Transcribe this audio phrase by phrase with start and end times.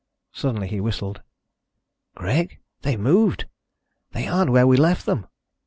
[0.31, 1.21] Suddenly he whistled.
[2.15, 3.45] "Greg, they've moved!
[4.13, 5.27] They aren't where we left them!"